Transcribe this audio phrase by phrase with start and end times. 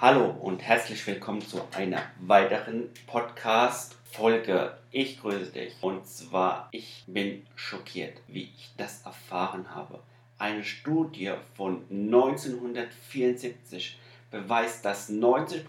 [0.00, 4.78] Hallo und herzlich willkommen zu einer weiteren Podcast-Folge.
[4.92, 5.74] Ich grüße dich.
[5.80, 9.98] Und zwar, ich bin schockiert, wie ich das erfahren habe.
[10.38, 13.98] Eine Studie von 1974
[14.30, 15.64] beweist, dass 90%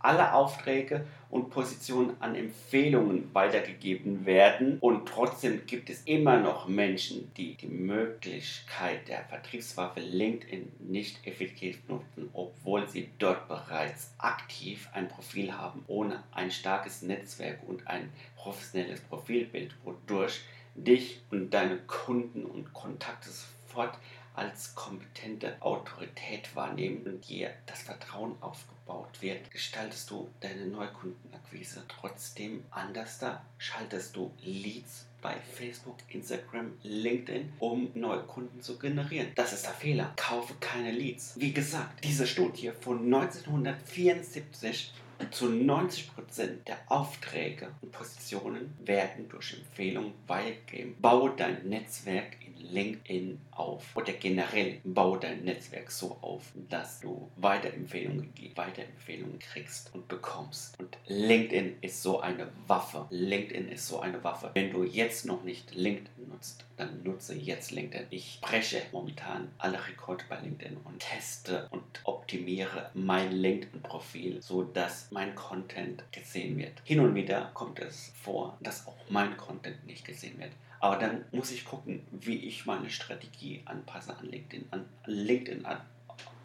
[0.00, 4.78] aller Aufträge und Positionen an Empfehlungen weitergegeben werden.
[4.80, 11.78] Und trotzdem gibt es immer noch Menschen, die die Möglichkeit der Vertriebswaffe LinkedIn nicht effektiv
[11.88, 18.12] nutzen, obwohl sie dort bereits aktiv ein Profil haben, ohne ein starkes Netzwerk und ein
[18.36, 20.40] professionelles Profilbild, wodurch
[20.74, 23.98] dich und deine Kunden und Kontakte sofort
[24.34, 25.56] als kompetente
[26.00, 33.44] Autorität wahrnehmen und dir das Vertrauen aufgebaut wird, gestaltest du deine Neukundenakquise trotzdem anders da,
[33.58, 39.32] schaltest du Leads bei Facebook, Instagram, LinkedIn, um neue Kunden zu generieren.
[39.34, 40.14] Das ist der Fehler.
[40.16, 41.34] Kaufe keine Leads.
[41.36, 44.94] Wie gesagt, diese Studie von 1974
[45.30, 50.96] zu 90% der Aufträge und Positionen werden durch Empfehlungen weitergegeben.
[50.98, 57.30] Baue dein Netzwerk in LinkedIn auf oder generell baue dein Netzwerk so auf, dass du
[57.36, 60.78] Weiterempfehlungen, Weiterempfehlungen kriegst und bekommst.
[60.78, 63.06] Und LinkedIn ist so eine Waffe.
[63.10, 64.50] LinkedIn ist so eine Waffe.
[64.54, 68.06] Wenn du jetzt noch nicht LinkedIn nutzt, dann nutze jetzt LinkedIn.
[68.10, 75.34] Ich breche momentan alle Rekorde bei LinkedIn und teste und optimiere mein LinkedIn-Profil, sodass mein
[75.34, 76.80] Content gesehen wird.
[76.84, 80.52] Hin und wieder kommt es vor, dass auch mein Content nicht gesehen wird.
[80.80, 85.82] Aber dann muss ich gucken, wie ich meine Strategie anpasse an LinkedIn, an LinkedIn an.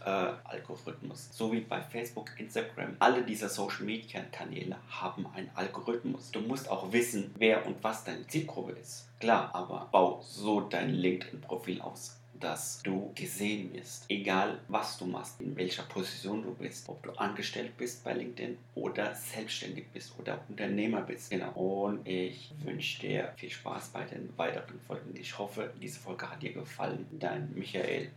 [0.05, 1.29] Äh, Algorithmus.
[1.31, 2.95] So wie bei Facebook, Instagram.
[2.99, 6.29] Alle diese Social Media Kanäle haben einen Algorithmus.
[6.31, 9.07] Du musst auch wissen, wer und was deine Zielgruppe ist.
[9.19, 14.05] Klar, aber bau so dein LinkedIn-Profil aus dass du gesehen wirst.
[14.09, 18.57] Egal, was du machst, in welcher Position du bist, ob du angestellt bist bei LinkedIn
[18.75, 21.29] oder selbstständig bist oder Unternehmer bist.
[21.29, 21.51] Genau.
[21.51, 25.15] Und ich wünsche dir viel Spaß bei den weiteren Folgen.
[25.15, 27.05] Ich hoffe, diese Folge hat dir gefallen.
[27.11, 28.09] Dein Michael.